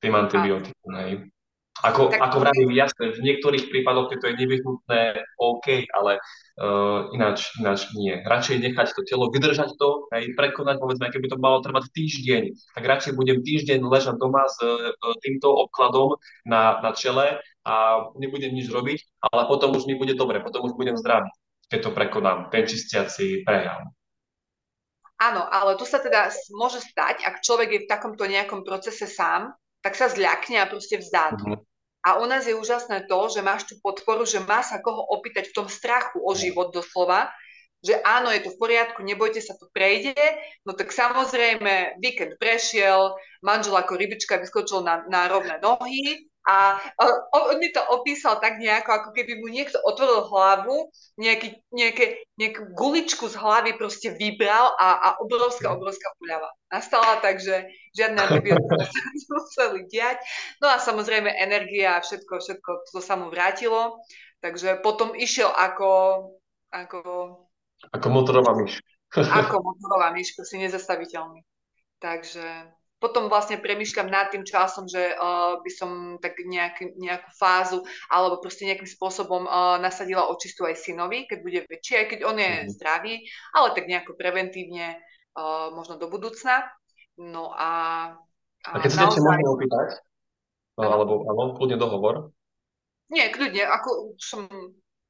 [0.00, 0.90] tým antibiotikom.
[0.96, 1.28] Hej.
[1.78, 5.02] Ako, tak, ako vravím, jasné, v niektorých prípadoch, keď to je nevyhnutné,
[5.38, 6.18] OK, ale
[6.58, 8.18] uh, ináč, ináč nie.
[8.18, 12.82] Radšej nechať to telo, vydržať to, hej, prekonať, povedzme, keby to malo trvať týždeň, tak
[12.82, 14.90] radšej budem týždeň ležať doma s uh,
[15.22, 17.74] týmto obkladom na, na čele a
[18.18, 21.30] nebudem nič robiť, ale potom už mi bude dobre, potom už budem zdravý,
[21.70, 23.86] keď to prekonám, ten čistiaci prejav.
[25.18, 29.50] Áno, ale tu sa teda môže stať, ak človek je v takomto nejakom procese sám,
[29.82, 31.58] tak sa zľakne a proste vzdá Uh-huh.
[32.06, 35.50] A u nás je úžasné to, že máš tú podporu, že má sa koho opýtať
[35.50, 37.26] v tom strachu o život doslova,
[37.82, 40.14] že áno, je to v poriadku, nebojte sa, to prejde.
[40.66, 46.80] No tak samozrejme, víkend prešiel, manžel ako rybička vyskočil na, na rovné nohy A
[47.36, 50.88] on mi to opísal tak nejako, ako keby mu niekto otvoril hlavu,
[51.20, 56.48] nejaký, nejaké, nejakú guličku z hlavy proste vybral a, a obrovská, obrovská puľava.
[56.72, 60.24] Nastala tak, že žiadne antibiotika sa museli diať.
[60.64, 64.00] No a samozrejme energia a všetko, všetko to sa mu vrátilo.
[64.40, 65.88] Takže potom išiel ako...
[66.72, 67.00] Ako,
[67.92, 68.80] ako motorová myš.
[69.12, 71.44] ako motorová myš, si nezastaviteľný.
[72.00, 77.86] Takže potom vlastne premyšľam nad tým časom, že uh, by som tak nejak, nejakú fázu
[78.10, 82.36] alebo proste nejakým spôsobom uh, nasadila očistu aj synovi, keď bude väčší, aj keď on
[82.42, 82.68] je mm.
[82.74, 83.14] zdravý,
[83.54, 84.98] ale tak nejako preventívne
[85.38, 86.66] uh, možno do budúcna.
[87.18, 87.70] No a...
[88.66, 89.22] A, a keď sa naozaj...
[89.22, 89.88] môžeme opýtať,
[90.78, 92.34] alebo áno, kľudne dohovor.
[93.10, 94.46] Nie, kľudne, ako som...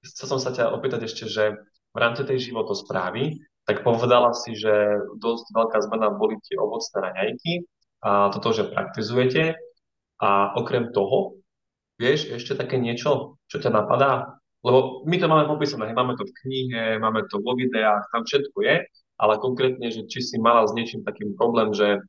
[0.05, 1.57] Chcel som sa ťa opýtať ešte, že
[1.93, 4.73] v rámci tej životosprávy, tak povedala si, že
[5.21, 7.53] dosť veľká zmena boli tie ovocné raňajky,
[8.03, 9.59] a toto, že praktizujete.
[10.19, 11.39] A okrem toho,
[11.95, 14.39] vieš, ešte také niečo, čo ťa napadá?
[14.67, 18.59] Lebo my to máme popísané, máme to v knihe, máme to vo videách, tam všetko
[18.67, 18.77] je,
[19.23, 22.03] ale konkrétne, že či si mala s niečím takým problém, že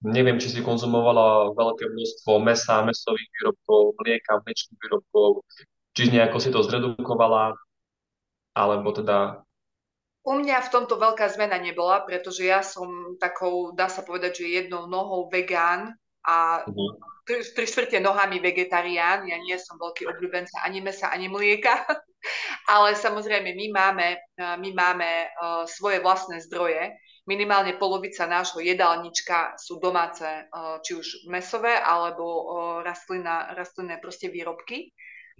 [0.00, 5.44] neviem, či si konzumovala veľké množstvo mesa, mesových výrobkov, mlieka, mliečných výrobkov,
[5.92, 7.52] či nejako si to zredukovala,
[8.56, 9.44] alebo teda
[10.22, 14.62] u mňa v tomto veľká zmena nebola, pretože ja som takou, dá sa povedať, že
[14.62, 16.90] jednou nohou vegán a uh-huh.
[17.26, 19.26] tri, tri štvrte nohami vegetarián.
[19.26, 21.74] Ja nie som veľký obľúbenca ani mesa, ani mlieka.
[22.74, 24.08] Ale samozrejme, my máme,
[24.38, 26.94] my máme uh, svoje vlastné zdroje.
[27.26, 32.42] Minimálne polovica nášho jedálnička sú domáce, uh, či už mesové, alebo uh,
[32.86, 34.94] rastlina, rastlinné proste výrobky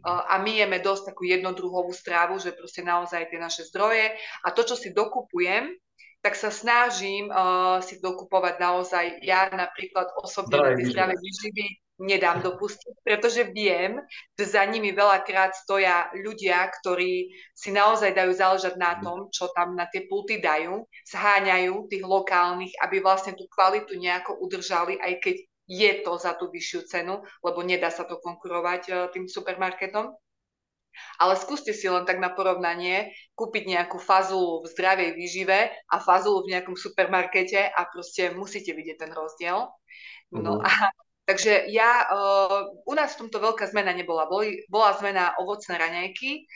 [0.06, 4.10] a my jeme dosť takú jednodruhovú strávu, že proste naozaj tie naše zdroje.
[4.42, 5.70] A to, čo si dokupujem,
[6.22, 11.66] tak sa snažím uh, si dokupovať naozaj, ja napríklad osobne na tie zdravé výživy
[12.02, 14.02] nedám dopustiť, pretože viem,
[14.34, 19.78] že za nimi veľakrát stoja ľudia, ktorí si naozaj dajú záležať na tom, čo tam
[19.78, 25.36] na tie pulty dajú, zháňajú tých lokálnych, aby vlastne tú kvalitu nejako udržali, aj keď
[25.72, 30.12] je to za tú vyššiu cenu, lebo nedá sa to konkurovať uh, tým supermarketom.
[31.16, 36.44] Ale skúste si len tak na porovnanie kúpiť nejakú fazulu v zdravej výžive a fazulu
[36.44, 39.72] v nejakom supermarkete a proste musíte vidieť ten rozdiel.
[40.36, 40.68] No uh-huh.
[40.68, 40.92] a
[41.28, 42.06] takže ja,
[42.86, 44.26] u nás v tomto veľká zmena nebola.
[44.26, 46.46] Boli, bola zmena ovocné raňajky,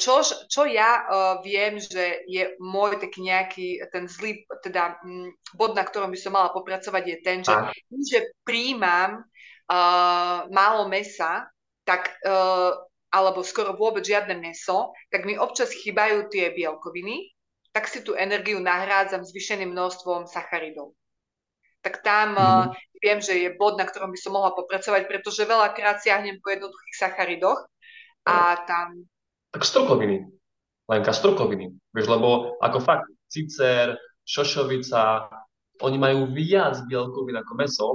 [0.00, 1.04] čo, čo ja
[1.44, 6.32] viem, že je môj taký nejaký ten zlý, teda m, bod, na ktorom by som
[6.32, 7.52] mala popracovať, je ten, že
[7.92, 11.44] že príjmam uh, málo mesa,
[11.84, 12.72] tak, uh,
[13.12, 17.36] alebo skoro vôbec žiadne meso, tak mi občas chýbajú tie bielkoviny,
[17.76, 20.96] tak si tú energiu nahrádzam zvyšeným množstvom sacharidov.
[21.84, 22.72] Tak tam mm-hmm.
[22.72, 26.48] uh, viem, že je bod, na ktorom by som mohla popracovať, pretože veľakrát siahnem po
[26.48, 27.68] jednoduchých sacharidoch
[28.24, 29.04] a tam
[29.54, 30.26] tak strokoviny.
[30.90, 31.70] Lenka strokoviny.
[31.94, 33.94] Vieš, lebo ako fakt, cicer,
[34.26, 35.30] šošovica,
[35.78, 37.88] oni majú viac bielkovín ako meso.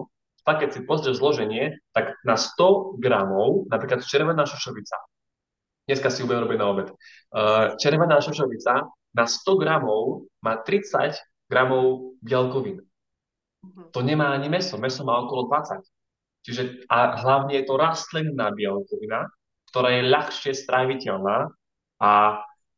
[0.48, 4.98] Fakt, keď si pozrieš zloženie, tak na 100 gramov, napríklad červená šošovica,
[5.84, 11.20] dneska si ju budem robiť na obed, uh, červená šošovica na 100 gramov má 30
[11.52, 12.88] gramov bielkovín.
[13.66, 13.92] Mhm.
[13.92, 14.80] To nemá ani meso.
[14.80, 15.84] Meso má okolo 20.
[16.48, 19.28] Čiže a hlavne je to rastlinná bielkovina,
[19.70, 21.52] ktorá je ľahšie stráviteľná
[22.00, 22.12] a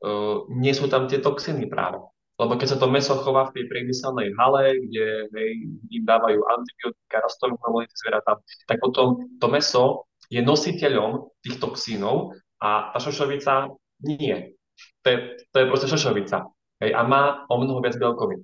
[0.02, 2.02] uh, nie sú tam tie toxiny práve.
[2.42, 5.52] Lebo keď sa to meso chová v tej priemyselnej hale, kde hej,
[5.94, 12.90] im dávajú antibiotika, rastlinné hormóny zvieratá, tak potom to meso je nositeľom tých toxínov a
[12.96, 13.70] tá šošovica
[14.02, 14.58] nie.
[15.06, 15.18] To je,
[15.54, 16.50] to je proste šošovica.
[16.82, 18.42] Hej, a má o mnoho viac bielkovín.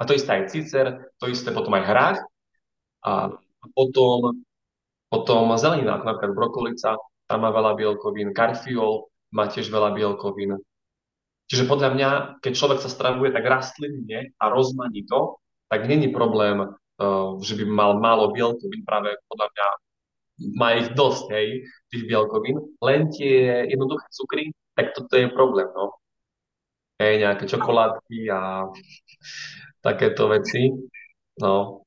[0.00, 0.86] A to isté aj cicer,
[1.20, 2.18] to isté potom aj hrách.
[3.02, 3.34] A
[3.74, 4.44] potom,
[5.10, 6.90] potom zelenina, ako napríklad brokolica,
[7.26, 10.60] tam má veľa bielkovín, karfiol má tiež veľa bielkovín.
[11.48, 17.36] Čiže podľa mňa, keď človek sa stravuje tak rastlinne a rozmanito, tak není problém, uh,
[17.40, 19.66] že by mal málo bielkovín, práve podľa mňa
[20.56, 21.48] má ich dosť, hej,
[21.92, 24.44] tých bielkovín, len tie jednoduché cukry,
[24.76, 25.92] tak toto je problém, no.
[26.96, 28.68] Hej, nejaké čokoládky a
[29.82, 30.70] takéto veci,
[31.42, 31.82] no.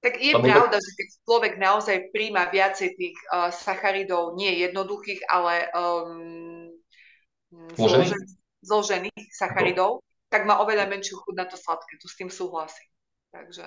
[0.00, 5.24] Tak je Lebo pravda, že keď človek naozaj príjma viacej tých uh, sacharidov, nie jednoduchých,
[5.26, 6.70] ale um,
[7.74, 8.14] zložených,
[8.62, 10.04] zložených sacharidov, no.
[10.30, 11.98] tak má oveľa menšiu chuť na to sladké.
[11.98, 12.86] Tu s tým súhlasím.
[13.34, 13.66] Takže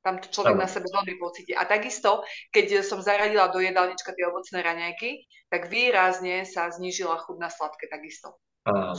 [0.00, 0.64] tam to človek ano.
[0.64, 1.52] na sebe veľmi pocíti.
[1.52, 7.36] A takisto, keď som zaradila do jedálnička tie ovocné raňajky, tak výrazne sa znížila chuť
[7.36, 8.40] na sladké takisto.
[8.64, 8.96] Ano.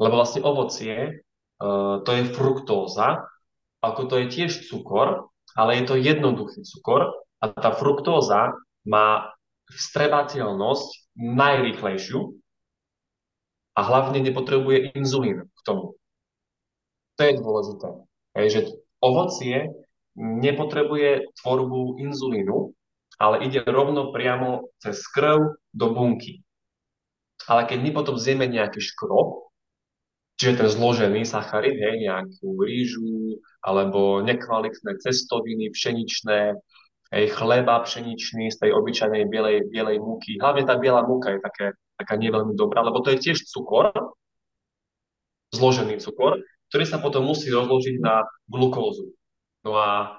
[0.00, 1.20] Lebo vlastne ovocie,
[2.04, 3.28] to je fruktóza,
[3.84, 8.56] ako to je tiež cukor, ale je to jednoduchý cukor a tá fruktóza
[8.88, 9.32] má
[9.68, 10.88] vstrebateľnosť
[11.20, 12.20] najrýchlejšiu
[13.76, 15.96] a hlavne nepotrebuje inzulín k tomu.
[17.16, 17.88] To je dôležité.
[18.36, 18.60] Hej, že
[19.04, 19.68] ovocie
[20.16, 22.72] nepotrebuje tvorbu inzulínu,
[23.20, 26.40] ale ide rovno priamo cez krv do bunky.
[27.48, 29.49] Ale keď my potom zjeme nejaký škrob,
[30.40, 36.56] čiže ten zložený sacharid, hej, nejakú rýžu, alebo nekvalitné cestoviny, pšeničné,
[37.12, 40.40] hej, chleba pšeničný z tej obyčajnej bielej, bielej múky.
[40.40, 41.66] Hlavne tá biela múka je také,
[42.00, 43.92] taká nie veľmi dobrá, lebo to je tiež cukor,
[45.52, 46.40] zložený cukor,
[46.72, 49.12] ktorý sa potom musí rozložiť na glukózu.
[49.60, 50.16] No a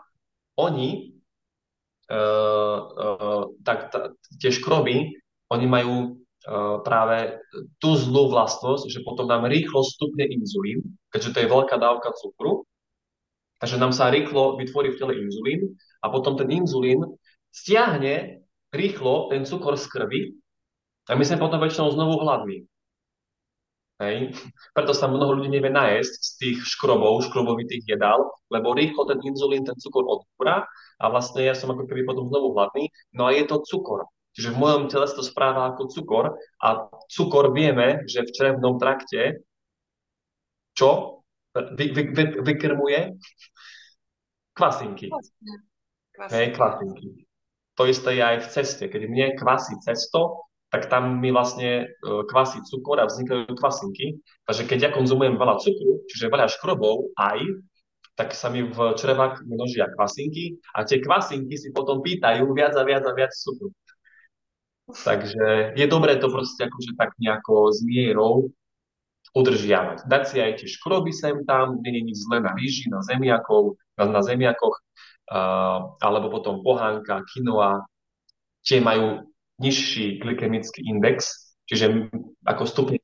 [0.54, 1.18] oni,
[2.14, 4.54] uh, uh, tak t- tie
[5.50, 6.21] oni majú
[6.82, 7.38] práve
[7.78, 10.82] tú zlú vlastnosť, že potom nám rýchlo stupne inzulín,
[11.14, 12.66] keďže to je veľká dávka cukru,
[13.62, 17.06] takže nám sa rýchlo vytvorí v tele inzulín a potom ten inzulín
[17.54, 18.42] stiahne
[18.74, 20.22] rýchlo ten cukor z krvi
[21.10, 22.66] a my sme potom väčšinou znovu hladní.
[24.02, 24.34] Hej.
[24.74, 29.62] Preto sa mnoho ľudí nevie najesť z tých škrobov, škrobovitých jedál, lebo rýchlo ten inzulín
[29.62, 30.66] ten cukor odpúra
[30.98, 32.90] a vlastne ja som ako keby potom znovu hladný.
[33.14, 34.10] No a je to cukor.
[34.32, 36.26] Čiže v mojom tele sa to správa ako cukor
[36.64, 39.44] a cukor vieme, že v črevnom trakte
[40.72, 41.20] čo
[41.52, 43.12] vy, vy, vy, vykrmuje
[44.56, 45.12] kvasinky.
[46.32, 47.28] Hej, kvasinky.
[47.76, 48.84] To isté je aj v ceste.
[48.88, 54.24] Keď mne kvasí cesto, tak tam mi vlastne e, kvasí cukor a vznikajú kvasinky.
[54.48, 57.44] Takže keď ja konzumujem veľa cukru, čiže veľa škrobov aj,
[58.16, 62.84] tak sa mi v črevách množia kvasinky a tie kvasinky si potom pýtajú viac a
[62.84, 63.72] viac a viac cukru.
[64.92, 68.52] Takže je dobré to proste akože tak nejako s mierou
[69.32, 70.12] udržiavať.
[70.12, 74.12] Dať si aj tie škroby sem tam, je nič zlé na rýži, na zemiakov, na,
[74.12, 74.76] na zemiakoch,
[76.04, 77.88] alebo potom pohánka, kinoa,
[78.68, 79.32] tie majú
[79.64, 81.32] nižší glykemický index,
[81.70, 82.12] čiže
[82.44, 83.00] ako stupne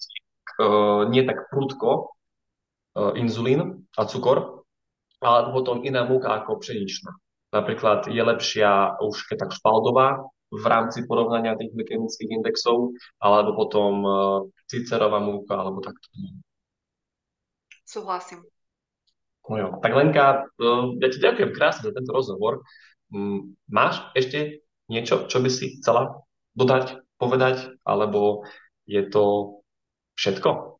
[1.08, 2.12] nie tak prudko
[3.16, 4.66] inzulín a cukor,
[5.24, 7.14] ale potom iná múka ako pšeničná.
[7.56, 14.04] Napríklad je lepšia už keď tak špaldová v rámci porovnania tých glykemických indexov, alebo potom
[14.68, 16.08] cicerová múka, alebo takto.
[17.88, 18.44] Súhlasím.
[19.48, 19.68] No jo.
[19.80, 20.68] Tak Lenka, e,
[21.00, 22.60] ja ti ďakujem krásne za tento rozhovor.
[23.16, 26.20] Mm, máš ešte niečo, čo by si chcela
[26.52, 28.44] dodať, povedať, alebo
[28.84, 29.58] je to
[30.20, 30.80] všetko?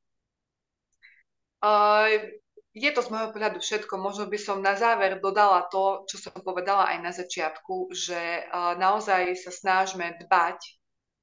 [1.64, 2.38] Uh,
[2.78, 3.98] je to z môjho pohľadu všetko.
[3.98, 8.78] Možno by som na záver dodala to, čo som povedala aj na začiatku, že uh,
[8.78, 10.62] naozaj sa snažme dbať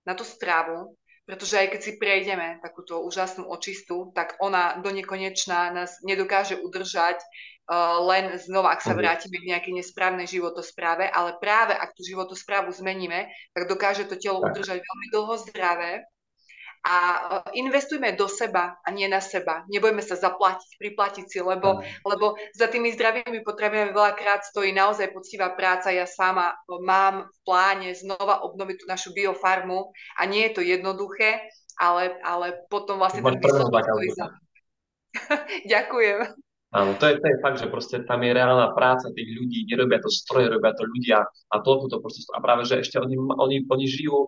[0.04, 5.72] na tú stravu, pretože aj keď si prejdeme takúto úžasnú očistu, tak ona do nekonečná
[5.72, 8.98] nás nedokáže udržať uh, len znova, ak sa mhm.
[9.00, 14.44] vrátime k nejakej nesprávnej životospráve, ale práve ak tú životosprávu zmeníme, tak dokáže to telo
[14.44, 16.04] udržať veľmi dlho zdravé
[16.84, 16.96] a
[17.48, 19.64] e, investujme do seba a nie na seba.
[19.72, 25.56] Nebojme sa zaplatiť, priplatiť si, lebo, lebo za tými zdravými potrebami veľakrát stojí naozaj poctivá
[25.56, 25.88] práca.
[25.88, 29.88] Ja sama mám v pláne znova obnoviť tú našu biofarmu
[30.20, 31.48] a nie je to jednoduché,
[31.80, 33.24] ale, ale potom vlastne.
[35.72, 36.18] Ďakujem.
[36.74, 40.02] Áno, to je, to je fakt, že proste tam je reálna práca tých ľudí, nerobia
[40.02, 43.62] to stroje, robia to ľudia a toľko to proste, a práve, že ešte oni, oni,
[43.62, 44.26] oni žijú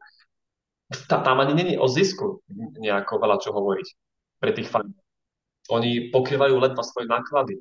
[1.09, 2.43] tam ani není o zisku
[2.79, 3.89] nejako veľa čo hovoriť
[4.39, 4.95] pre tých fanov.
[5.67, 7.59] Oni pokrývajú ledva svoje náklady.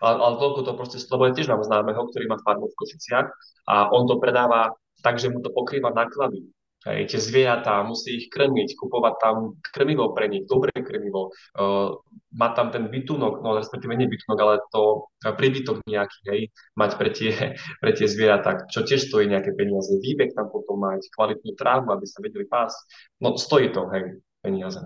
[0.00, 3.28] Ale, ale toľko to proste, ja tiež mám známeho, ktorý má farmu v Košiciach
[3.68, 4.72] a on to predáva
[5.04, 6.48] tak, že mu to pokrýva náklady.
[6.88, 11.28] Hej, tie zvieratá, musí ich krmiť, kupovať tam krmivo pre nich, dobré krmivo.
[11.52, 12.00] Uh,
[12.30, 16.40] má tam ten bytunok, no respektíve nie bytunok, ale to príbytok nejaký, hej,
[16.78, 17.32] mať pre tie,
[17.82, 19.90] pre tie zvieratá, čo tiež stojí nejaké peniaze.
[19.98, 22.78] Výbek tam potom mať, kvalitnú trávu, aby sa vedeli pásť.
[23.18, 24.82] No stojí to, hej, peniaze.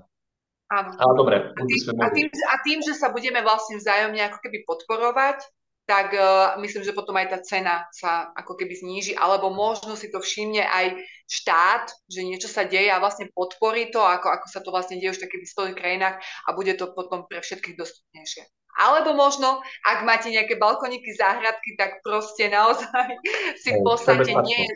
[0.72, 0.90] Áno.
[0.96, 1.36] Ale dobre.
[1.52, 5.44] A tým, a, tým, a tým, že sa budeme vlastne vzájomne ako keby podporovať,
[5.84, 10.08] tak uh, myslím, že potom aj tá cena sa ako keby zníži, alebo možno si
[10.08, 10.96] to všimne aj
[11.28, 15.12] štát, že niečo sa deje a vlastne podporí to, ako, ako sa to vlastne deje
[15.12, 18.48] už v takých vyspelých krajinách a bude to potom pre všetkých dostupnejšie.
[18.74, 23.06] Alebo možno, ak máte nejaké balkoniky, záhradky, tak proste naozaj
[23.62, 24.66] si v podstate nie,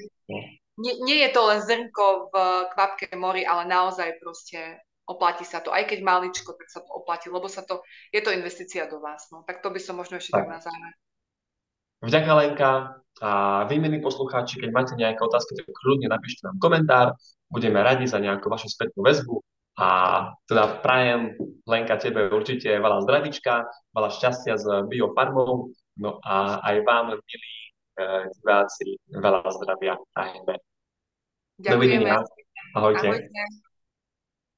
[0.78, 2.34] nie, nie je to len zrnko v
[2.76, 4.78] kvapke mori, ale naozaj proste
[5.08, 5.72] oplatí sa to.
[5.72, 7.80] Aj keď maličko, tak sa to oplatí, lebo sa to,
[8.12, 9.32] je to investícia do vás.
[9.32, 9.42] No.
[9.48, 10.92] Tak to by som možno ešte tak, tak na záver.
[11.98, 12.70] Vďaka Lenka
[13.18, 13.30] a
[13.66, 17.18] vy, milí poslucháči, keď máte nejaké otázky, tak kľudne napíšte nám komentár,
[17.50, 19.42] budeme radi za nejakú vašu spätnú väzbu
[19.82, 19.88] a
[20.46, 21.34] teda prajem
[21.66, 27.54] Lenka tebe určite veľa zdravička, veľa šťastia s biofarmou, no a aj vám, milí
[27.98, 30.54] e, diváci, veľa zdravia a hebe.
[31.58, 31.74] Ďakujeme.
[31.74, 32.16] Dovidenia.
[32.78, 33.06] Ahojte.
[33.10, 33.66] Ahojte.